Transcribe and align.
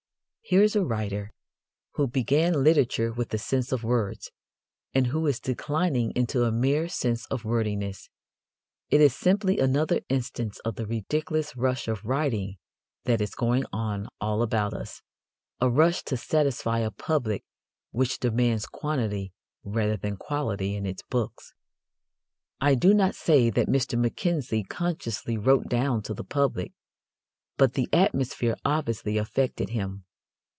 Here 0.43 0.63
is 0.63 0.75
a 0.75 0.83
writer 0.83 1.31
who 1.93 2.07
began 2.09 2.61
literature 2.61 3.13
with 3.13 3.33
a 3.33 3.37
sense 3.37 3.71
of 3.71 3.85
words, 3.85 4.31
and 4.93 5.07
who 5.07 5.25
is 5.25 5.39
declining 5.39 6.11
into 6.13 6.43
a 6.43 6.51
mere 6.51 6.89
sense 6.89 7.25
of 7.27 7.45
wordiness. 7.45 8.09
It 8.89 8.99
is 8.99 9.15
simply 9.15 9.59
another 9.59 10.01
instance 10.09 10.59
of 10.65 10.75
the 10.75 10.85
ridiculous 10.85 11.55
rush 11.55 11.87
of 11.87 12.03
writing 12.03 12.57
that 13.05 13.21
is 13.21 13.33
going 13.33 13.63
on 13.71 14.09
all 14.19 14.41
about 14.41 14.73
us 14.73 15.01
a 15.61 15.69
rush 15.69 16.03
to 16.05 16.17
satisfy 16.17 16.79
a 16.79 16.91
public 16.91 17.45
which 17.91 18.19
demands 18.19 18.65
quantity 18.65 19.31
rather 19.63 19.95
than 19.95 20.17
quality 20.17 20.75
in 20.75 20.85
its 20.85 21.01
books. 21.03 21.53
I 22.59 22.75
do 22.75 22.93
not 22.93 23.15
say 23.15 23.49
that 23.51 23.69
Mr. 23.69 23.97
Mackenzie 23.97 24.63
consciously 24.63 25.37
wrote 25.37 25.69
down 25.69 26.01
to 26.01 26.13
the 26.13 26.25
public, 26.25 26.73
but 27.55 27.75
the 27.75 27.87
atmosphere 27.93 28.57
obviously 28.65 29.17
affected 29.17 29.69
him. 29.69 30.03